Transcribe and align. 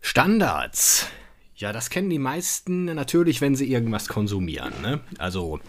Standards. 0.00 1.06
Ja, 1.56 1.72
das 1.72 1.90
kennen 1.90 2.10
die 2.10 2.18
meisten 2.18 2.86
natürlich, 2.86 3.40
wenn 3.40 3.54
sie 3.54 3.70
irgendwas 3.70 4.08
konsumieren. 4.08 4.72
Ne? 4.80 5.00
Also 5.18 5.60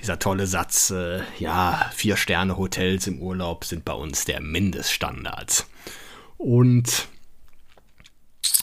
dieser 0.00 0.18
tolle 0.18 0.46
Satz, 0.46 0.90
äh, 0.90 1.20
ja, 1.38 1.90
vier 1.94 2.16
Sterne 2.16 2.56
Hotels 2.56 3.06
im 3.06 3.20
Urlaub 3.20 3.64
sind 3.64 3.84
bei 3.84 3.92
uns 3.92 4.24
der 4.24 4.40
Mindeststandard. 4.40 5.66
Und 6.36 7.08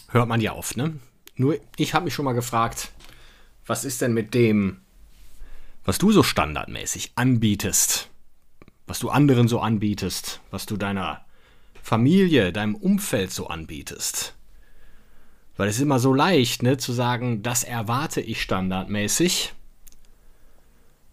hört 0.10 0.28
man 0.28 0.42
ja 0.42 0.54
oft, 0.54 0.78
ne? 0.78 0.98
Nur 1.36 1.60
ich 1.78 1.94
habe 1.94 2.06
mich 2.06 2.14
schon 2.14 2.26
mal 2.26 2.34
gefragt, 2.34 2.92
was 3.66 3.84
ist 3.84 4.02
denn 4.02 4.14
mit 4.14 4.34
dem, 4.34 4.82
was 5.84 5.98
du 5.98 6.12
so 6.12 6.24
standardmäßig 6.24 7.12
anbietest, 7.16 8.10
was 8.88 9.00
du 9.00 9.10
anderen 9.10 9.48
so 9.48 9.60
anbietest, 9.60 10.40
was 10.52 10.66
du 10.66 10.78
deiner 10.78 11.26
Familie, 11.82 12.54
deinem 12.54 12.76
Umfeld 12.76 13.32
so 13.32 13.48
anbietest? 13.48 14.36
Weil 15.58 15.70
es 15.70 15.78
ist 15.78 15.82
immer 15.82 16.00
so 16.00 16.14
leicht, 16.14 16.64
ne, 16.64 16.78
zu 16.78 16.92
sagen, 16.92 17.44
das 17.44 17.64
erwarte 17.64 18.22
ich 18.22 18.42
standardmäßig. 18.42 19.54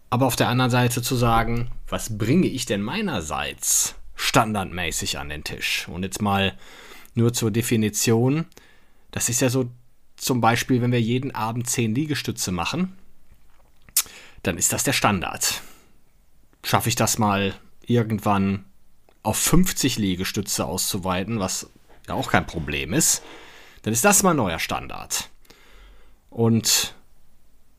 Aber 0.09 0.27
auf 0.27 0.35
der 0.35 0.49
anderen 0.49 0.71
Seite 0.71 1.01
zu 1.01 1.15
sagen, 1.15 1.71
was 1.87 2.17
bringe 2.17 2.47
ich 2.47 2.65
denn 2.65 2.81
meinerseits 2.81 3.95
standardmäßig 4.15 5.17
an 5.17 5.29
den 5.29 5.43
Tisch? 5.43 5.87
Und 5.87 6.03
jetzt 6.03 6.21
mal 6.21 6.57
nur 7.15 7.33
zur 7.33 7.51
Definition. 7.51 8.45
Das 9.11 9.29
ist 9.29 9.41
ja 9.41 9.49
so 9.49 9.69
zum 10.17 10.41
Beispiel, 10.41 10.81
wenn 10.81 10.91
wir 10.91 11.01
jeden 11.01 11.33
Abend 11.33 11.69
10 11.69 11.95
Liegestütze 11.95 12.51
machen, 12.51 12.97
dann 14.43 14.57
ist 14.57 14.73
das 14.73 14.83
der 14.83 14.93
Standard. 14.93 15.61
Schaffe 16.63 16.89
ich 16.89 16.95
das 16.95 17.17
mal 17.17 17.53
irgendwann 17.85 18.65
auf 19.21 19.37
50 19.37 19.97
Liegestütze 19.97 20.65
auszuweiten, 20.65 21.39
was 21.39 21.69
ja 22.07 22.13
auch 22.13 22.29
kein 22.29 22.45
Problem 22.45 22.93
ist, 22.93 23.21
dann 23.83 23.93
ist 23.93 24.03
das 24.03 24.23
mal 24.23 24.33
neuer 24.33 24.59
Standard. 24.59 25.29
Und 26.29 26.95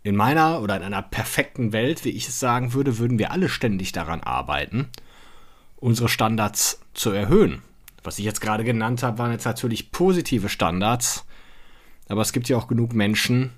in 0.04 0.14
meiner 0.14 0.60
oder 0.60 0.76
in 0.76 0.82
einer 0.82 1.02
perfekten 1.02 1.72
Welt, 1.72 2.04
wie 2.04 2.10
ich 2.10 2.28
es 2.28 2.38
sagen 2.38 2.74
würde, 2.74 2.98
würden 2.98 3.18
wir 3.18 3.32
alle 3.32 3.48
ständig 3.48 3.92
daran 3.92 4.22
arbeiten, 4.22 4.90
unsere 5.76 6.08
Standards 6.08 6.80
zu 6.92 7.10
erhöhen. 7.10 7.62
Was 8.04 8.18
ich 8.18 8.24
jetzt 8.24 8.42
gerade 8.42 8.64
genannt 8.64 9.02
habe, 9.02 9.18
waren 9.18 9.32
jetzt 9.32 9.46
natürlich 9.46 9.90
positive 9.90 10.50
Standards, 10.50 11.24
aber 12.08 12.20
es 12.20 12.32
gibt 12.32 12.48
ja 12.50 12.58
auch 12.58 12.68
genug 12.68 12.92
Menschen, 12.92 13.52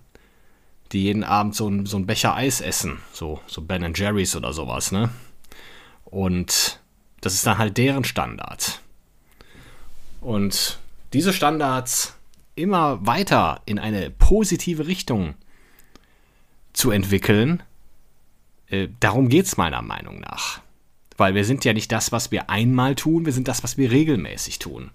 die 0.92 1.02
jeden 1.02 1.24
Abend 1.24 1.56
so, 1.56 1.68
ein, 1.68 1.84
so 1.84 1.96
einen 1.96 2.06
Becher 2.06 2.36
Eis 2.36 2.60
essen, 2.60 2.98
so, 3.12 3.40
so 3.48 3.60
Ben 3.60 3.92
Jerry's 3.92 4.36
oder 4.36 4.52
sowas, 4.52 4.92
ne? 4.92 5.10
Und 6.04 6.80
das 7.20 7.34
ist 7.34 7.44
dann 7.44 7.58
halt 7.58 7.76
deren 7.76 8.04
Standard. 8.04 8.80
Und 10.20 10.78
diese 11.12 11.32
Standards 11.32 12.15
immer 12.56 13.06
weiter 13.06 13.62
in 13.66 13.78
eine 13.78 14.10
positive 14.10 14.86
Richtung 14.86 15.34
zu 16.72 16.90
entwickeln, 16.90 17.62
äh, 18.68 18.88
darum 19.00 19.28
geht 19.28 19.46
es 19.46 19.56
meiner 19.56 19.82
Meinung 19.82 20.20
nach. 20.20 20.60
Weil 21.16 21.34
wir 21.34 21.44
sind 21.44 21.64
ja 21.64 21.72
nicht 21.72 21.92
das, 21.92 22.12
was 22.12 22.30
wir 22.30 22.50
einmal 22.50 22.94
tun, 22.94 23.24
wir 23.24 23.32
sind 23.32 23.48
das, 23.48 23.62
was 23.62 23.78
wir 23.78 23.90
regelmäßig 23.90 24.58
tun. 24.58 24.90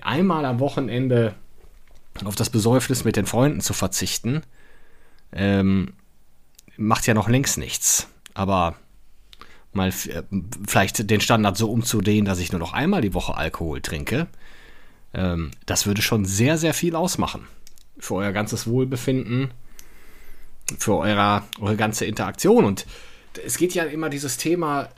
Einmal 0.00 0.44
am 0.44 0.60
Wochenende 0.60 1.34
auf 2.24 2.36
das 2.36 2.50
Besäufnis 2.50 3.04
mit 3.04 3.16
den 3.16 3.26
Freunden 3.26 3.60
zu 3.60 3.72
verzichten, 3.72 4.42
ähm, 5.32 5.94
macht 6.76 7.06
ja 7.06 7.14
noch 7.14 7.28
längst 7.28 7.58
nichts. 7.58 8.08
Aber 8.34 8.76
mal 9.72 9.88
äh, 9.88 10.22
vielleicht 10.66 11.10
den 11.10 11.20
Standard 11.20 11.56
so 11.56 11.70
umzudehnen, 11.70 12.24
dass 12.24 12.38
ich 12.38 12.52
nur 12.52 12.60
noch 12.60 12.72
einmal 12.72 13.00
die 13.00 13.14
Woche 13.14 13.36
Alkohol 13.36 13.80
trinke, 13.80 14.28
ähm, 15.14 15.50
das 15.66 15.86
würde 15.86 16.02
schon 16.02 16.24
sehr, 16.24 16.58
sehr 16.58 16.74
viel 16.74 16.96
ausmachen. 16.96 17.46
Für 17.98 18.16
euer 18.16 18.32
ganzes 18.32 18.66
Wohlbefinden, 18.66 19.52
für 20.78 20.96
eure, 20.96 21.42
eure 21.60 21.76
ganze 21.76 22.04
Interaktion. 22.04 22.64
Und 22.64 22.86
es 23.44 23.56
geht 23.56 23.74
ja 23.74 23.84
immer 23.84 24.10
dieses 24.10 24.36
Thema, 24.36 24.88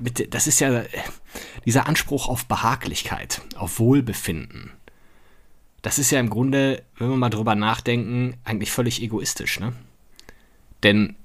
mit, 0.00 0.34
das 0.34 0.46
ist 0.46 0.60
ja 0.60 0.82
dieser 1.64 1.86
Anspruch 1.86 2.28
auf 2.28 2.46
Behaglichkeit, 2.46 3.42
auf 3.56 3.78
Wohlbefinden. 3.78 4.72
Das 5.82 5.98
ist 5.98 6.10
ja 6.10 6.20
im 6.20 6.30
Grunde, 6.30 6.82
wenn 6.96 7.10
wir 7.10 7.16
mal 7.16 7.30
drüber 7.30 7.54
nachdenken, 7.54 8.34
eigentlich 8.44 8.70
völlig 8.70 9.02
egoistisch, 9.02 9.60
ne? 9.60 9.72
Denn 10.82 11.16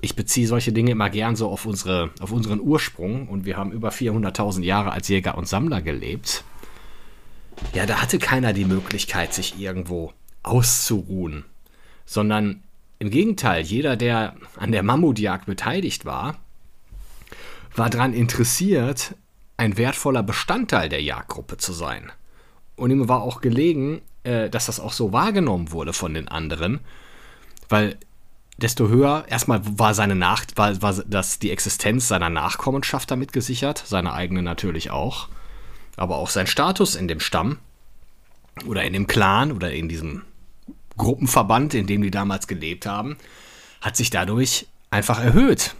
ich 0.00 0.16
beziehe 0.16 0.48
solche 0.48 0.72
Dinge 0.72 0.90
immer 0.90 1.10
gern 1.10 1.36
so 1.36 1.48
auf, 1.48 1.66
unsere, 1.66 2.10
auf 2.20 2.32
unseren 2.32 2.60
Ursprung 2.60 3.28
und 3.28 3.44
wir 3.44 3.56
haben 3.56 3.70
über 3.70 3.90
400.000 3.90 4.62
Jahre 4.62 4.90
als 4.90 5.08
Jäger 5.08 5.38
und 5.38 5.46
Sammler 5.46 5.80
gelebt. 5.80 6.44
Ja, 7.74 7.86
da 7.86 8.02
hatte 8.02 8.18
keiner 8.18 8.52
die 8.52 8.64
Möglichkeit, 8.64 9.32
sich 9.32 9.58
irgendwo 9.58 10.12
auszuruhen, 10.42 11.44
sondern 12.04 12.62
im 12.98 13.10
Gegenteil, 13.10 13.62
jeder, 13.62 13.96
der 13.96 14.36
an 14.56 14.72
der 14.72 14.82
Mammutjagd 14.82 15.46
beteiligt 15.46 16.04
war, 16.04 16.36
war 17.74 17.90
daran 17.90 18.12
interessiert, 18.12 19.16
ein 19.56 19.76
wertvoller 19.76 20.22
Bestandteil 20.22 20.88
der 20.88 21.02
Jagdgruppe 21.02 21.56
zu 21.56 21.72
sein. 21.72 22.12
Und 22.76 22.90
ihm 22.90 23.08
war 23.08 23.22
auch 23.22 23.40
gelegen, 23.40 24.02
äh, 24.24 24.50
dass 24.50 24.66
das 24.66 24.80
auch 24.80 24.92
so 24.92 25.12
wahrgenommen 25.12 25.72
wurde 25.72 25.92
von 25.92 26.14
den 26.14 26.28
anderen, 26.28 26.80
weil 27.68 27.96
desto 28.58 28.88
höher, 28.88 29.24
erstmal 29.28 29.60
war 29.78 29.94
seine 29.94 30.14
Nach 30.14 30.44
war, 30.56 30.80
war 30.82 30.94
das 31.06 31.38
die 31.38 31.50
Existenz 31.50 32.08
seiner 32.08 32.30
Nachkommenschaft 32.30 33.10
damit 33.10 33.32
gesichert, 33.32 33.82
seine 33.84 34.12
eigene 34.12 34.42
natürlich 34.42 34.90
auch 34.90 35.28
aber 35.96 36.16
auch 36.16 36.30
sein 36.30 36.46
Status 36.46 36.94
in 36.94 37.08
dem 37.08 37.20
Stamm 37.20 37.58
oder 38.66 38.84
in 38.84 38.92
dem 38.92 39.06
Clan 39.06 39.52
oder 39.52 39.72
in 39.72 39.88
diesem 39.88 40.22
Gruppenverband, 40.96 41.74
in 41.74 41.86
dem 41.86 42.02
die 42.02 42.10
damals 42.10 42.46
gelebt 42.46 42.86
haben, 42.86 43.16
hat 43.80 43.96
sich 43.96 44.10
dadurch 44.10 44.66
einfach 44.90 45.22
erhöht. 45.22 45.74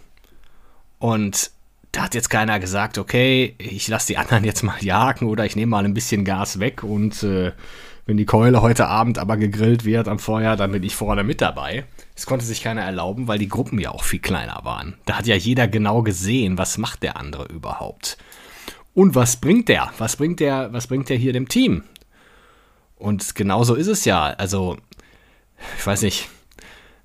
Und 0.99 1.51
da 1.91 2.03
hat 2.03 2.15
jetzt 2.15 2.29
keiner 2.29 2.59
gesagt, 2.59 2.97
okay, 2.97 3.55
ich 3.59 3.87
lasse 3.87 4.07
die 4.07 4.17
anderen 4.17 4.43
jetzt 4.43 4.63
mal 4.63 4.81
jagen 4.83 5.27
oder 5.27 5.45
ich 5.45 5.55
nehme 5.55 5.69
mal 5.69 5.85
ein 5.85 5.93
bisschen 5.93 6.25
Gas 6.25 6.59
weg 6.59 6.83
und 6.83 7.21
äh, 7.23 7.51
wenn 8.05 8.17
die 8.17 8.25
Keule 8.25 8.61
heute 8.61 8.87
Abend 8.87 9.17
aber 9.17 9.37
gegrillt 9.37 9.85
wird 9.85 10.07
am 10.07 10.19
Feuer, 10.19 10.57
dann 10.57 10.71
bin 10.71 10.83
ich 10.83 10.95
vorne 10.95 11.23
mit 11.23 11.39
dabei. 11.39 11.85
Das 12.15 12.25
konnte 12.25 12.45
sich 12.45 12.61
keiner 12.61 12.81
erlauben, 12.81 13.27
weil 13.27 13.39
die 13.39 13.47
Gruppen 13.47 13.79
ja 13.79 13.91
auch 13.91 14.03
viel 14.03 14.19
kleiner 14.19 14.59
waren. 14.63 14.95
Da 15.05 15.17
hat 15.17 15.27
ja 15.27 15.35
jeder 15.35 15.67
genau 15.69 16.01
gesehen, 16.01 16.57
was 16.57 16.77
macht 16.77 17.03
der 17.03 17.15
andere 17.15 17.45
überhaupt. 17.45 18.17
Und 18.93 19.15
was 19.15 19.37
bringt 19.37 19.69
der? 19.69 19.91
Was 19.97 20.15
bringt 20.15 20.39
der, 20.39 20.71
was 20.71 20.87
bringt 20.87 21.09
der 21.09 21.17
hier 21.17 21.33
dem 21.33 21.47
Team? 21.47 21.83
Und 22.95 23.35
genauso 23.35 23.75
ist 23.75 23.87
es 23.87 24.05
ja. 24.05 24.25
Also, 24.25 24.77
ich 25.77 25.85
weiß 25.85 26.03
nicht, 26.03 26.29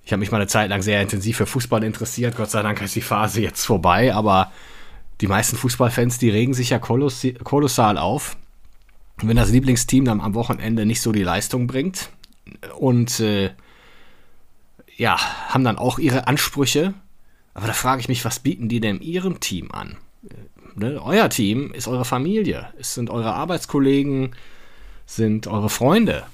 ich 0.04 0.12
habe 0.12 0.20
mich 0.20 0.30
mal 0.30 0.38
eine 0.38 0.46
Zeit 0.46 0.70
lang 0.70 0.82
sehr 0.82 1.02
intensiv 1.02 1.38
für 1.38 1.46
Fußball 1.46 1.82
interessiert. 1.82 2.36
Gott 2.36 2.50
sei 2.50 2.62
Dank 2.62 2.80
ist 2.80 2.94
die 2.94 3.00
Phase 3.00 3.40
jetzt 3.40 3.64
vorbei, 3.64 4.14
aber 4.14 4.52
die 5.20 5.26
meisten 5.26 5.56
Fußballfans, 5.56 6.18
die 6.18 6.30
regen 6.30 6.54
sich 6.54 6.70
ja 6.70 6.78
kolossal 6.78 7.98
auf, 7.98 8.36
wenn 9.22 9.36
das 9.36 9.50
Lieblingsteam 9.50 10.04
dann 10.04 10.20
am 10.20 10.34
Wochenende 10.34 10.86
nicht 10.86 11.00
so 11.00 11.12
die 11.12 11.24
Leistung 11.24 11.66
bringt. 11.66 12.10
Und 12.78 13.20
äh, 13.20 13.50
ja, 14.96 15.18
haben 15.48 15.64
dann 15.64 15.78
auch 15.78 15.98
ihre 15.98 16.26
Ansprüche. 16.26 16.94
Aber 17.54 17.66
da 17.66 17.72
frage 17.72 18.00
ich 18.00 18.08
mich, 18.08 18.24
was 18.24 18.40
bieten 18.40 18.68
die 18.68 18.80
denn 18.80 19.00
ihrem 19.00 19.40
Team 19.40 19.72
an? 19.72 19.96
Ne? 20.78 21.00
Euer 21.02 21.28
Team 21.28 21.72
ist 21.72 21.88
eure 21.88 22.04
Familie, 22.04 22.72
es 22.78 22.94
sind 22.94 23.10
eure 23.10 23.34
Arbeitskollegen, 23.34 24.34
sind 25.06 25.46
eure 25.46 25.68
Freunde. 25.68 26.24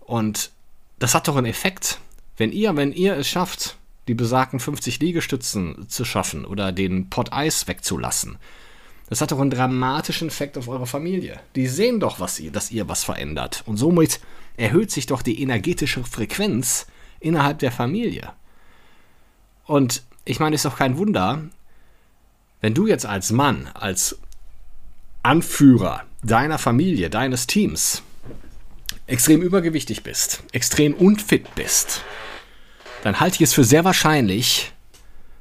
Und 0.00 0.50
das 0.98 1.14
hat 1.14 1.28
doch 1.28 1.36
einen 1.36 1.46
Effekt. 1.46 1.98
Wenn 2.36 2.52
ihr, 2.52 2.76
wenn 2.76 2.92
ihr 2.92 3.16
es 3.16 3.28
schafft, 3.28 3.76
die 4.08 4.14
besagten 4.14 4.60
50 4.60 5.00
Liegestützen 5.00 5.88
zu 5.88 6.04
schaffen 6.04 6.44
oder 6.44 6.72
den 6.72 7.08
Pot 7.08 7.32
Eis 7.32 7.66
wegzulassen, 7.68 8.38
das 9.08 9.20
hat 9.20 9.32
doch 9.32 9.40
einen 9.40 9.50
dramatischen 9.50 10.28
Effekt 10.28 10.56
auf 10.56 10.68
eure 10.68 10.86
Familie. 10.86 11.40
Die 11.56 11.66
sehen 11.66 12.00
doch, 12.00 12.20
was 12.20 12.40
ihr, 12.40 12.50
dass 12.50 12.70
ihr 12.70 12.88
was 12.88 13.04
verändert. 13.04 13.62
Und 13.66 13.76
somit 13.76 14.20
erhöht 14.56 14.90
sich 14.90 15.06
doch 15.06 15.22
die 15.22 15.42
energetische 15.42 16.04
Frequenz 16.04 16.86
innerhalb 17.20 17.58
der 17.58 17.72
Familie. 17.72 18.32
Und 19.66 20.02
ich 20.24 20.40
meine, 20.40 20.54
es 20.54 20.64
ist 20.64 20.70
doch 20.70 20.78
kein 20.78 20.96
Wunder, 20.96 21.42
wenn 22.64 22.72
du 22.72 22.86
jetzt 22.86 23.04
als 23.04 23.30
Mann, 23.30 23.68
als 23.74 24.18
Anführer 25.22 26.04
deiner 26.22 26.58
Familie, 26.58 27.10
deines 27.10 27.46
Teams 27.46 28.02
extrem 29.06 29.42
übergewichtig 29.42 30.02
bist, 30.02 30.42
extrem 30.52 30.94
unfit 30.94 31.54
bist, 31.56 32.00
dann 33.02 33.20
halte 33.20 33.34
ich 33.34 33.42
es 33.42 33.52
für 33.52 33.64
sehr 33.64 33.84
wahrscheinlich, 33.84 34.72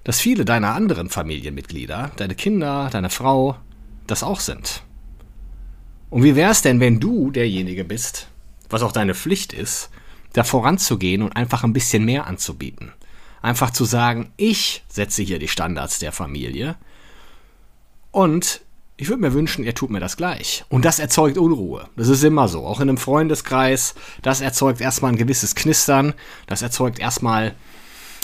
dass 0.03 0.19
viele 0.19 0.43
deiner 0.43 0.75
anderen 0.75 1.09
Familienmitglieder, 1.09 2.11
deine 2.17 2.35
Kinder, 2.35 2.89
deine 2.91 3.09
Frau, 3.09 3.55
das 4.05 4.21
auch 4.21 4.41
sind. 4.41 4.83
Und 6.09 6.23
wie 6.23 6.35
wäre 6.35 6.51
es 6.51 6.61
denn, 6.61 6.81
wenn 6.81 6.99
du 6.99 7.31
derjenige 7.31 7.85
bist, 7.85 8.27
was 8.69 8.83
auch 8.83 8.91
deine 8.91 9.15
Pflicht 9.15 9.53
ist, 9.53 9.91
da 10.33 10.43
voranzugehen 10.43 11.21
und 11.21 11.37
einfach 11.37 11.63
ein 11.63 11.71
bisschen 11.71 12.03
mehr 12.03 12.27
anzubieten? 12.27 12.91
Einfach 13.41 13.71
zu 13.71 13.85
sagen, 13.85 14.33
ich 14.35 14.83
setze 14.89 15.23
hier 15.23 15.39
die 15.39 15.47
Standards 15.47 15.99
der 15.99 16.11
Familie 16.11 16.75
und 18.13 18.61
ich 18.95 19.09
würde 19.09 19.21
mir 19.21 19.33
wünschen, 19.33 19.65
ihr 19.65 19.73
tut 19.73 19.89
mir 19.89 19.99
das 19.99 20.17
gleich. 20.17 20.63
Und 20.69 20.85
das 20.85 20.99
erzeugt 20.99 21.37
Unruhe. 21.37 21.89
Das 21.97 22.07
ist 22.07 22.23
immer 22.23 22.47
so. 22.47 22.65
Auch 22.65 22.79
in 22.79 22.87
einem 22.87 22.99
Freundeskreis. 22.99 23.95
Das 24.21 24.39
erzeugt 24.39 24.81
erstmal 24.81 25.11
ein 25.11 25.17
gewisses 25.17 25.55
Knistern. 25.55 26.13
Das 26.45 26.61
erzeugt 26.61 26.99
erstmal 26.99 27.55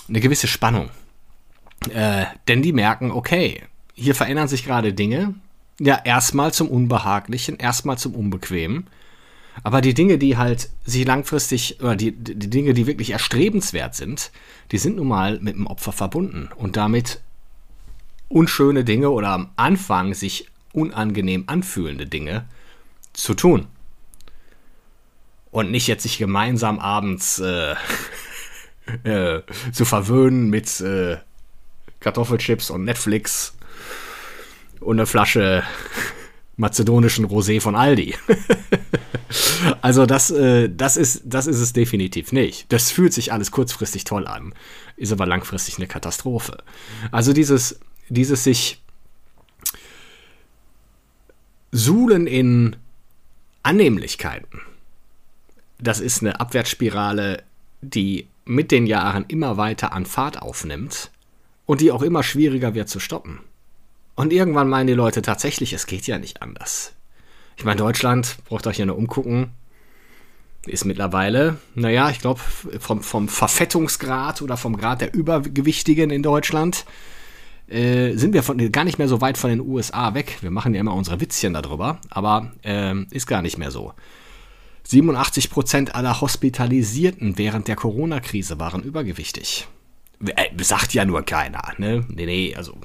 eine 0.08 0.20
gewisse 0.20 0.48
Spannung. 0.48 0.92
Äh, 1.92 2.26
denn 2.48 2.62
die 2.62 2.72
merken, 2.72 3.12
okay, 3.12 3.64
hier 3.96 4.14
verändern 4.14 4.48
sich 4.48 4.64
gerade 4.64 4.94
Dinge. 4.94 5.34
Ja, 5.80 6.00
erstmal 6.04 6.54
zum 6.54 6.70
Unbehaglichen, 6.70 7.58
erstmal 7.58 7.98
zum 7.98 8.14
Unbequemen. 8.14 8.88
Aber 9.64 9.82
die 9.82 9.96
Dinge, 9.96 10.20
die 10.20 10.38
halt 10.38 10.70
sich 10.86 11.06
langfristig, 11.06 11.82
oder 11.82 11.96
die, 11.96 12.12
die 12.12 12.50
Dinge, 12.50 12.76
die 12.76 12.86
wirklich 12.86 13.10
erstrebenswert 13.10 13.96
sind, 13.96 14.32
die 14.72 14.78
sind 14.78 14.98
nun 14.98 15.08
mal 15.08 15.40
mit 15.40 15.56
dem 15.56 15.66
Opfer 15.66 15.94
verbunden. 15.94 16.50
Und 16.56 16.78
damit 16.78 17.22
unschöne 18.30 18.84
Dinge 18.86 19.10
oder 19.10 19.30
am 19.30 19.50
Anfang 19.58 20.14
sich 20.14 20.48
unangenehm 20.72 21.44
anfühlende 21.48 22.06
Dinge 22.06 22.46
zu 23.14 23.34
tun. 23.34 23.68
Und 25.52 25.72
nicht 25.72 25.88
jetzt 25.88 26.04
sich 26.04 26.20
gemeinsam 26.20 26.80
abends 26.80 27.40
äh, 27.40 27.76
äh, 29.04 29.42
zu 29.74 29.84
verwöhnen 29.84 30.50
mit 30.50 30.80
äh, 30.80 31.18
Kartoffelchips 32.00 32.70
und 32.70 32.86
Netflix 32.86 33.54
und 34.80 34.98
eine 35.00 35.08
Flasche 35.08 35.64
mazedonischen 36.58 37.26
Rosé 37.26 37.62
von 37.62 37.76
Aldi. 37.76 38.16
also 39.82 40.06
das, 40.06 40.30
äh, 40.30 40.70
das, 40.70 40.98
ist, 40.98 41.24
das 41.26 41.48
ist 41.48 41.60
es 41.60 41.74
definitiv 41.74 42.32
nicht. 42.32 42.72
Das 42.72 42.92
fühlt 42.92 43.14
sich 43.14 43.34
alles 43.34 43.50
kurzfristig 43.52 44.04
toll 44.04 44.28
an, 44.28 44.54
ist 44.98 45.12
aber 45.12 45.26
langfristig 45.26 45.78
eine 45.78 45.88
Katastrophe. 45.88 46.58
Also 47.12 47.34
dieses, 47.34 47.80
dieses 48.10 48.44
sich 48.44 48.82
Suhlen 51.72 52.28
in 52.28 52.76
Annehmlichkeiten. 53.64 54.62
Das 55.78 56.00
ist 56.00 56.22
eine 56.22 56.40
Abwärtsspirale, 56.40 57.44
die 57.82 58.28
mit 58.46 58.72
den 58.72 58.88
Jahren 58.88 59.26
immer 59.28 59.58
weiter 59.58 59.94
an 59.94 60.06
Fahrt 60.06 60.42
aufnimmt 60.42 61.12
und 61.66 61.82
die 61.82 61.92
auch 61.92 62.02
immer 62.02 62.24
schwieriger 62.24 62.74
wird 62.74 62.90
zu 62.90 63.00
stoppen. 63.00 63.40
Und 64.16 64.34
irgendwann 64.34 64.68
meinen 64.68 64.88
die 64.88 64.94
Leute 64.94 65.22
tatsächlich, 65.22 65.72
es 65.72 65.86
geht 65.86 66.08
ja 66.08 66.18
nicht 66.18 66.42
anders. 66.42 66.94
Ich 67.56 67.64
meine, 67.64 67.78
Deutschland, 67.78 68.38
braucht 68.46 68.66
euch 68.68 68.80
ja 68.80 68.86
nur 68.86 68.98
umgucken, 68.98 69.52
ist 70.66 70.86
mittlerweile, 70.86 71.58
naja, 71.76 72.10
ich 72.10 72.20
glaube, 72.20 72.42
vom, 72.80 73.02
vom 73.02 73.30
Verfettungsgrad 73.30 74.42
oder 74.42 74.58
vom 74.58 74.76
Grad 74.78 75.02
der 75.02 75.14
Übergewichtigen 75.14 76.10
in 76.10 76.24
Deutschland 76.24 76.86
äh, 77.70 78.16
sind 78.16 78.34
wir 78.34 78.44
von, 78.44 78.72
gar 78.72 78.84
nicht 78.84 78.98
mehr 78.98 79.08
so 79.08 79.22
weit 79.22 79.38
von 79.38 79.50
den 79.50 79.62
USA 79.62 80.14
weg. 80.14 80.38
Wir 80.42 80.52
machen 80.52 80.74
ja 80.74 80.80
immer 80.80 80.94
unsere 80.94 81.20
Witzchen 81.20 81.54
darüber, 81.54 82.00
aber 82.10 82.52
äh, 82.64 82.96
ist 83.12 83.28
gar 83.28 83.42
nicht 83.42 83.58
mehr 83.58 83.72
so. 83.72 83.94
87% 84.88 85.92
aller 85.92 86.20
Hospitalisierten 86.20 87.38
während 87.38 87.68
der 87.68 87.76
Corona-Krise 87.76 88.60
waren 88.60 88.82
übergewichtig. 88.82 89.68
Äh, 90.26 90.64
sagt 90.64 90.94
ja 90.94 91.06
nur 91.06 91.22
keiner, 91.24 91.62
ne? 91.78 92.06
Nee, 92.10 92.26
nee, 92.26 92.56
also 92.56 92.76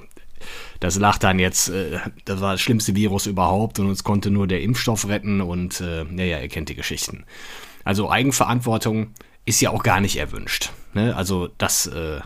das 0.79 0.97
lag 0.97 1.17
dann 1.17 1.39
jetzt, 1.39 1.69
äh, 1.69 1.99
das 2.25 2.41
war 2.41 2.53
das 2.53 2.61
schlimmste 2.61 2.95
Virus 2.95 3.25
überhaupt 3.25 3.79
und 3.79 3.87
uns 3.87 4.03
konnte 4.03 4.29
nur 4.29 4.47
der 4.47 4.61
Impfstoff 4.61 5.07
retten 5.07 5.41
und 5.41 5.81
äh, 5.81 6.03
naja, 6.03 6.39
ihr 6.39 6.47
kennt 6.47 6.69
die 6.69 6.75
Geschichten. 6.75 7.25
Also 7.83 8.09
Eigenverantwortung 8.09 9.11
ist 9.45 9.61
ja 9.61 9.69
auch 9.71 9.83
gar 9.83 9.99
nicht 9.99 10.17
erwünscht. 10.17 10.71
Ne? 10.93 11.15
Also 11.15 11.49
das 11.57 11.87
äh, 11.87 12.19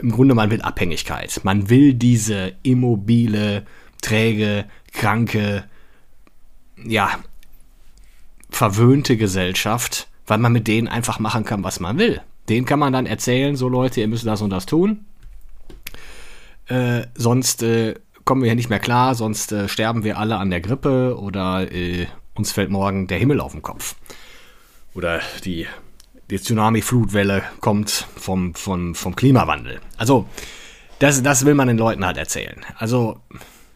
im 0.00 0.12
Grunde 0.12 0.34
man 0.34 0.50
will 0.50 0.62
Abhängigkeit. 0.62 1.40
Man 1.44 1.70
will 1.70 1.94
diese 1.94 2.52
immobile, 2.62 3.66
träge, 4.02 4.66
kranke, 4.92 5.64
ja, 6.84 7.10
verwöhnte 8.50 9.16
Gesellschaft, 9.16 10.08
weil 10.26 10.38
man 10.38 10.52
mit 10.52 10.68
denen 10.68 10.88
einfach 10.88 11.18
machen 11.18 11.44
kann, 11.44 11.64
was 11.64 11.80
man 11.80 11.98
will. 11.98 12.20
Den 12.48 12.64
kann 12.64 12.78
man 12.78 12.92
dann 12.92 13.06
erzählen, 13.06 13.56
so 13.56 13.68
Leute, 13.68 14.00
ihr 14.00 14.08
müsst 14.08 14.26
das 14.26 14.42
und 14.42 14.50
das 14.50 14.66
tun. 14.66 15.04
Äh, 16.66 17.06
sonst 17.14 17.62
äh, 17.62 17.94
kommen 18.24 18.42
wir 18.42 18.48
hier 18.48 18.56
nicht 18.56 18.70
mehr 18.70 18.80
klar, 18.80 19.14
sonst 19.14 19.52
äh, 19.52 19.68
sterben 19.68 20.04
wir 20.04 20.18
alle 20.18 20.36
an 20.36 20.50
der 20.50 20.60
Grippe 20.60 21.18
oder 21.18 21.70
äh, 21.72 22.06
uns 22.34 22.52
fällt 22.52 22.70
morgen 22.70 23.06
der 23.06 23.18
Himmel 23.18 23.40
auf 23.40 23.52
den 23.52 23.62
Kopf. 23.62 23.96
Oder 24.94 25.20
die 25.44 25.66
die 26.30 26.40
Tsunami-Flutwelle 26.40 27.42
kommt 27.60 28.06
vom, 28.16 28.54
vom, 28.54 28.94
vom 28.94 29.16
Klimawandel. 29.16 29.80
Also, 29.96 30.26
das, 30.98 31.22
das 31.22 31.44
will 31.44 31.54
man 31.54 31.68
den 31.68 31.78
Leuten 31.78 32.04
halt 32.04 32.16
erzählen. 32.16 32.64
Also, 32.76 33.20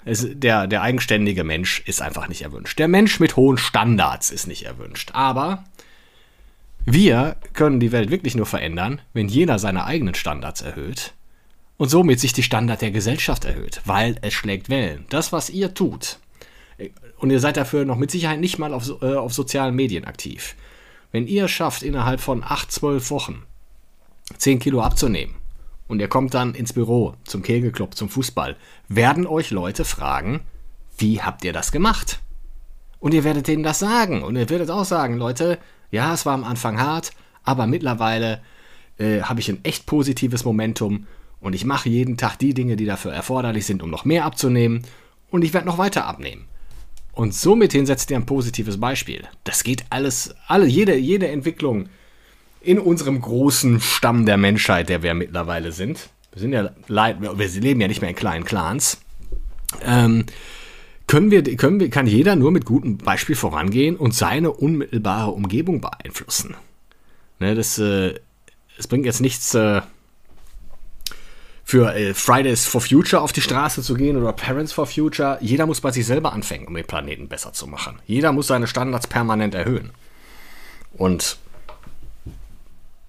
es, 0.05 0.27
der, 0.33 0.67
der 0.67 0.83
eigenständige 0.83 1.45
Mensch 1.45 1.81
ist 1.87 2.03
einfach 2.03 2.29
nicht 2.29 2.43
erwünscht. 2.43 2.79
Der 2.79 2.89
Mensch 2.89 3.21
mit 3.21 3.37
hohen 3.37 3.59
Standards 3.59 4.31
ist 4.31 4.47
nicht 4.47 4.65
erwünscht. 4.65 5.11
Aber 5.13 5.65
wir 6.85 7.37
können 7.53 7.81
die 7.81 7.93
Welt 7.93 8.11
wirklich 8.11 8.35
nur 8.35 8.47
verändern, 8.47 9.01
wenn 9.13 9.29
jeder 9.29 9.59
seine 9.59 9.85
eigenen 9.85 10.15
Standards 10.15 10.63
erhöht 10.63 11.13
und 11.77 11.89
somit 11.89 12.21
sich 12.21 12.33
die 12.33 12.43
Standard 12.43 12.81
der 12.81 12.91
Gesellschaft 12.91 13.45
erhöht, 13.45 13.83
weil 13.85 14.17
es 14.23 14.33
schlägt 14.33 14.71
Wellen. 14.71 15.05
Das, 15.11 15.33
was 15.33 15.51
ihr 15.51 15.75
tut, 15.75 16.19
und 17.19 17.31
ihr 17.31 17.41
seid 17.41 17.57
dafür 17.57 17.85
noch 17.85 17.97
mit 17.97 18.11
Sicherheit 18.11 18.41
nicht 18.41 18.59
mal 18.59 18.73
auf, 18.73 18.91
äh, 19.03 19.15
auf 19.15 19.35
sozialen 19.35 19.75
Medien 19.75 20.05
aktiv. 20.05 20.57
Wenn 21.13 21.27
ihr 21.27 21.49
schafft, 21.49 21.83
innerhalb 21.83 22.21
von 22.21 22.45
8, 22.45 22.71
12 22.71 23.11
Wochen 23.11 23.43
10 24.37 24.61
Kilo 24.61 24.81
abzunehmen 24.81 25.35
und 25.89 26.01
ihr 26.01 26.09
kommt 26.09 26.35
dann 26.35 26.55
ins 26.55 26.73
Büro 26.73 27.15
zum 27.25 27.43
Kegelclub, 27.43 27.97
zum 27.97 28.09
Fußball, 28.09 28.57
werden 28.89 29.27
euch 29.27 29.51
Leute 29.51 29.85
fragen, 29.85 30.41
wie 30.99 31.21
habt 31.21 31.45
ihr 31.45 31.53
das 31.53 31.73
gemacht? 31.73 32.21
Und 33.01 33.15
ihr 33.15 33.25
werdet 33.25 33.49
denen 33.49 33.63
das 33.63 33.79
sagen. 33.79 34.23
Und 34.23 34.37
ihr 34.37 34.49
werdet 34.51 34.71
auch 34.71 34.85
sagen, 34.85 35.17
Leute, 35.17 35.59
ja, 35.91 36.13
es 36.13 36.27
war 36.27 36.35
am 36.35 36.45
Anfang 36.45 36.79
hart, 36.79 37.13
aber 37.43 37.67
mittlerweile 37.67 38.43
äh, 38.99 39.23
habe 39.23 39.41
ich 39.41 39.49
ein 39.49 39.65
echt 39.65 39.87
positives 39.87 40.45
Momentum 40.45 41.07
und 41.41 41.55
ich 41.55 41.65
mache 41.65 41.89
jeden 41.89 42.17
Tag 42.17 42.37
die 42.37 42.55
Dinge, 42.55 42.77
die 42.77 42.85
dafür 42.85 43.13
erforderlich 43.13 43.67
sind, 43.67 43.83
um 43.83 43.91
noch 43.91 44.05
mehr 44.05 44.25
abzunehmen 44.25 44.83
und 45.31 45.43
ich 45.43 45.55
werde 45.55 45.67
noch 45.67 45.79
weiter 45.79 46.07
abnehmen. 46.07 46.47
Und 47.13 47.35
somit 47.35 47.73
setzt 47.73 48.11
ihr 48.11 48.17
ein 48.17 48.27
positives 48.27 48.79
Beispiel. 48.79 49.25
Das 49.45 49.65
geht 49.65 49.85
alles, 49.91 50.35
alle, 50.47 50.67
jede, 50.67 50.97
jede 50.97 51.29
Entwicklung 51.29 51.89
in 52.61 52.79
unserem 52.79 53.21
großen 53.21 53.81
Stamm 53.81 54.27
der 54.27 54.37
Menschheit, 54.37 54.89
der 54.89 55.03
wir 55.03 55.15
mittlerweile 55.15 55.73
sind. 55.73 56.11
Wir 56.33 56.41
sind 56.41 56.53
ja, 56.53 56.71
wir 56.89 57.49
leben 57.61 57.81
ja 57.81 57.89
nicht 57.89 58.01
mehr 58.01 58.11
in 58.11 58.17
kleinen 58.17 58.45
Clans. 58.45 59.01
Ähm, 59.83 60.27
können 61.07 61.31
wir, 61.31 61.43
können 61.57 61.81
wir, 61.81 61.91
kann 61.91 62.07
jeder 62.07 62.37
nur 62.37 62.53
mit 62.53 62.65
gutem 62.65 62.99
Beispiel 62.99 63.35
vorangehen 63.35 63.97
und 63.97 64.15
seine 64.15 64.53
unmittelbare 64.53 65.33
Umgebung 65.33 65.81
beeinflussen. 65.81 66.55
Ne, 67.41 67.55
das, 67.55 67.79
äh, 67.79 68.15
das 68.77 68.87
bringt 68.87 69.07
jetzt 69.07 69.21
nichts, 69.21 69.55
äh, 69.55 69.81
für 71.71 71.95
äh, 71.95 72.15
Fridays 72.15 72.67
for 72.67 72.81
Future 72.81 73.23
auf 73.23 73.33
die 73.33 73.41
Straße 73.41 73.81
zu 73.83 73.95
gehen 73.95 74.17
oder 74.17 74.33
Parents 74.33 74.73
for 74.73 74.87
Future. 74.87 75.39
Jeder 75.41 75.67
muss 75.67 75.81
bei 75.81 75.93
sich 75.93 76.05
selber 76.05 76.33
anfangen, 76.33 76.67
um 76.67 76.75
den 76.75 76.85
Planeten 76.85 77.29
besser 77.29 77.53
zu 77.53 77.69
machen. 77.69 78.01
Jeder 78.07 78.33
muss 78.33 78.49
seine 78.49 78.67
Standards 78.67 79.07
permanent 79.07 79.55
erhöhen. 79.55 79.91
Und 80.95 81.39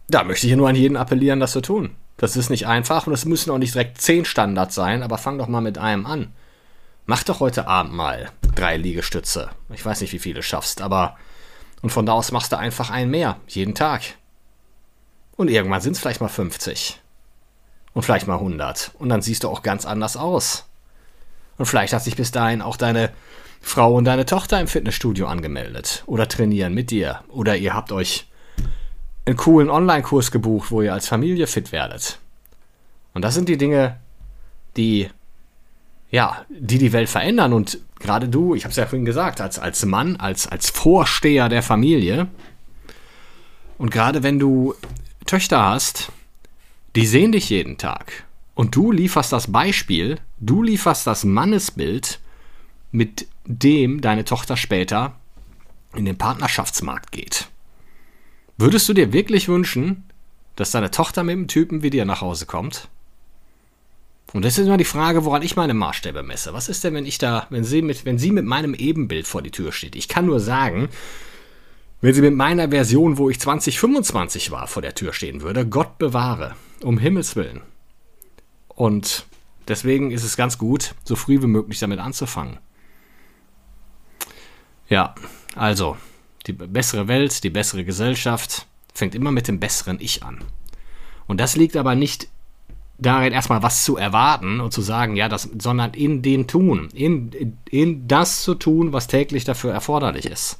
da 0.07 0.23
möchte 0.23 0.45
ich 0.45 0.55
nur 0.55 0.69
an 0.69 0.75
jeden 0.75 0.95
appellieren, 0.95 1.39
das 1.39 1.53
zu 1.53 1.61
tun. 1.61 1.95
Das 2.17 2.35
ist 2.35 2.51
nicht 2.51 2.67
einfach 2.67 3.07
und 3.07 3.13
es 3.13 3.25
müssen 3.25 3.49
auch 3.49 3.57
nicht 3.57 3.73
direkt 3.73 3.99
zehn 3.99 4.25
Standards 4.25 4.75
sein, 4.75 5.01
aber 5.01 5.17
fang 5.17 5.39
doch 5.39 5.47
mal 5.47 5.61
mit 5.61 5.79
einem 5.79 6.05
an. 6.05 6.31
Mach 7.07 7.23
doch 7.23 7.39
heute 7.39 7.67
Abend 7.67 7.93
mal 7.93 8.29
drei 8.53 8.77
Liegestütze. 8.77 9.49
Ich 9.73 9.83
weiß 9.83 10.01
nicht, 10.01 10.13
wie 10.13 10.19
viele 10.19 10.43
schaffst, 10.43 10.81
aber 10.81 11.17
und 11.81 11.89
von 11.89 12.05
da 12.05 12.13
aus 12.13 12.31
machst 12.31 12.51
du 12.51 12.59
einfach 12.59 12.91
einen 12.91 13.09
mehr, 13.09 13.37
jeden 13.47 13.73
Tag. 13.73 14.03
Und 15.35 15.49
irgendwann 15.49 15.81
sind 15.81 15.93
es 15.93 15.99
vielleicht 15.99 16.21
mal 16.21 16.27
50. 16.27 17.01
Und 17.93 18.03
vielleicht 18.03 18.27
mal 18.27 18.35
100. 18.35 18.91
Und 18.99 19.09
dann 19.09 19.21
siehst 19.21 19.43
du 19.43 19.49
auch 19.49 19.63
ganz 19.63 19.85
anders 19.85 20.15
aus. 20.15 20.65
Und 21.57 21.65
vielleicht 21.65 21.93
hat 21.93 22.03
sich 22.03 22.15
bis 22.15 22.31
dahin 22.31 22.61
auch 22.61 22.77
deine 22.77 23.11
Frau 23.61 23.95
und 23.95 24.05
deine 24.05 24.25
Tochter 24.25 24.59
im 24.59 24.67
Fitnessstudio 24.67 25.27
angemeldet. 25.27 26.03
Oder 26.05 26.27
trainieren 26.27 26.73
mit 26.73 26.89
dir. 26.89 27.21
Oder 27.29 27.57
ihr 27.57 27.73
habt 27.73 27.91
euch 27.91 28.27
einen 29.25 29.37
coolen 29.37 29.69
Online-Kurs 29.69 30.31
gebucht, 30.31 30.71
wo 30.71 30.81
ihr 30.81 30.93
als 30.93 31.07
Familie 31.07 31.47
fit 31.47 31.71
werdet. 31.71 32.17
Und 33.13 33.23
das 33.23 33.35
sind 33.35 33.49
die 33.49 33.57
Dinge, 33.57 33.99
die 34.77 35.09
ja, 36.11 36.45
die 36.49 36.77
die 36.77 36.91
Welt 36.91 37.09
verändern. 37.09 37.53
Und 37.53 37.79
gerade 37.99 38.27
du, 38.27 38.53
ich 38.53 38.63
habe 38.63 38.71
es 38.71 38.77
ja 38.77 38.85
vorhin 38.85 39.05
gesagt, 39.05 39.41
als, 39.41 39.57
als 39.57 39.85
Mann, 39.85 40.17
als, 40.17 40.47
als 40.47 40.69
Vorsteher 40.69 41.49
der 41.49 41.63
Familie, 41.63 42.27
und 43.77 43.89
gerade 43.89 44.21
wenn 44.21 44.37
du 44.37 44.75
Töchter 45.25 45.65
hast, 45.65 46.11
die 46.95 47.05
sehen 47.05 47.31
dich 47.31 47.49
jeden 47.49 47.77
Tag. 47.77 48.25
Und 48.53 48.75
du 48.75 48.91
lieferst 48.91 49.31
das 49.31 49.51
Beispiel, 49.51 50.19
du 50.39 50.61
lieferst 50.61 51.07
das 51.07 51.23
Mannesbild, 51.23 52.19
mit 52.91 53.27
dem 53.45 54.01
deine 54.01 54.25
Tochter 54.25 54.57
später 54.57 55.15
in 55.95 56.05
den 56.05 56.17
Partnerschaftsmarkt 56.17 57.11
geht. 57.11 57.47
Würdest 58.57 58.87
du 58.87 58.93
dir 58.93 59.13
wirklich 59.13 59.47
wünschen, 59.47 60.03
dass 60.55 60.71
deine 60.71 60.91
Tochter 60.91 61.23
mit 61.23 61.33
einem 61.33 61.47
Typen 61.47 61.81
wie 61.81 61.89
dir 61.89 62.05
nach 62.05 62.21
Hause 62.21 62.45
kommt? 62.45 62.89
Und 64.33 64.45
das 64.45 64.57
ist 64.57 64.67
immer 64.67 64.77
die 64.77 64.85
Frage, 64.85 65.25
woran 65.25 65.41
ich 65.41 65.55
meine 65.55 65.73
Maßstäbe 65.73 66.23
messe. 66.23 66.53
Was 66.53 66.69
ist 66.69 66.83
denn, 66.83 66.93
wenn 66.93 67.05
ich 67.05 67.17
da, 67.17 67.47
wenn 67.49 67.63
sie 67.63 67.81
mit, 67.81 68.05
wenn 68.05 68.17
sie 68.17 68.31
mit 68.31 68.45
meinem 68.45 68.73
Ebenbild 68.73 69.27
vor 69.27 69.41
die 69.41 69.51
Tür 69.51 69.71
steht? 69.71 69.95
Ich 69.95 70.07
kann 70.07 70.25
nur 70.25 70.39
sagen, 70.39 70.89
wenn 72.01 72.13
sie 72.13 72.21
mit 72.21 72.35
meiner 72.35 72.69
Version, 72.69 73.17
wo 73.17 73.29
ich 73.29 73.39
2025 73.39 74.51
war, 74.51 74.67
vor 74.67 74.81
der 74.81 74.95
Tür 74.95 75.13
stehen 75.13 75.41
würde, 75.41 75.67
Gott 75.67 75.97
bewahre, 75.97 76.55
um 76.83 76.97
Himmels 76.97 77.35
Willen. 77.35 77.61
Und 78.69 79.25
deswegen 79.67 80.11
ist 80.11 80.23
es 80.23 80.37
ganz 80.37 80.57
gut, 80.57 80.95
so 81.03 81.15
früh 81.15 81.41
wie 81.41 81.47
möglich 81.47 81.79
damit 81.79 81.99
anzufangen. 81.99 82.57
Ja, 84.89 85.15
also, 85.55 85.97
die 86.47 86.53
bessere 86.53 87.07
Welt, 87.07 87.43
die 87.43 87.49
bessere 87.49 87.85
Gesellschaft 87.85 88.67
fängt 88.93 89.15
immer 89.15 89.31
mit 89.31 89.47
dem 89.47 89.59
besseren 89.59 89.97
Ich 89.99 90.23
an. 90.23 90.43
Und 91.27 91.39
das 91.39 91.55
liegt 91.55 91.77
aber 91.77 91.95
nicht 91.95 92.27
darin, 92.97 93.33
erstmal 93.33 93.63
was 93.63 93.83
zu 93.83 93.97
erwarten 93.97 94.59
und 94.59 94.71
zu 94.71 94.81
sagen, 94.81 95.15
ja, 95.15 95.27
das, 95.27 95.49
sondern 95.59 95.93
in 95.93 96.21
dem 96.21 96.47
Tun, 96.47 96.89
in, 96.93 97.57
in 97.69 98.07
das 98.07 98.43
zu 98.43 98.53
tun, 98.55 98.93
was 98.93 99.07
täglich 99.07 99.43
dafür 99.43 99.73
erforderlich 99.73 100.25
ist. 100.25 100.59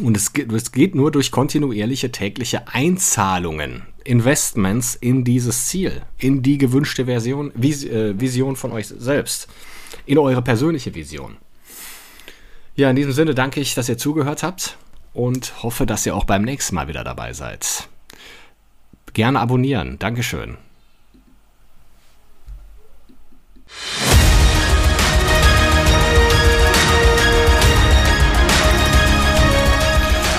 Und 0.00 0.16
es 0.16 0.32
geht, 0.32 0.52
es 0.52 0.70
geht 0.70 0.94
nur 0.94 1.10
durch 1.10 1.30
kontinuierliche 1.30 2.12
tägliche 2.12 2.68
Einzahlungen, 2.68 3.82
Investments 4.04 4.94
in 4.94 5.24
dieses 5.24 5.66
Ziel, 5.66 6.02
in 6.18 6.42
die 6.42 6.58
gewünschte 6.58 7.06
Version, 7.06 7.52
äh, 7.54 8.20
Vision 8.20 8.56
von 8.56 8.72
euch 8.72 8.86
selbst, 8.86 9.48
in 10.06 10.18
eure 10.18 10.42
persönliche 10.42 10.94
Vision. 10.94 11.38
Ja, 12.76 12.90
in 12.90 12.96
diesem 12.96 13.12
Sinne 13.12 13.34
danke 13.34 13.60
ich, 13.60 13.74
dass 13.74 13.88
ihr 13.88 13.98
zugehört 13.98 14.42
habt 14.42 14.76
und 15.14 15.62
hoffe, 15.62 15.84
dass 15.84 16.06
ihr 16.06 16.14
auch 16.14 16.24
beim 16.24 16.42
nächsten 16.42 16.76
Mal 16.76 16.86
wieder 16.86 17.02
dabei 17.02 17.32
seid. 17.32 17.88
Gerne 19.14 19.40
abonnieren. 19.40 19.98
Dankeschön. 19.98 20.58